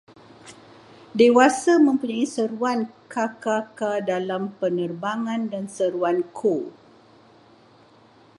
[1.17, 2.79] Dewasa mempunyai seruan
[3.13, 6.55] ka-ka-ka dalam penerbangan dan seruan ko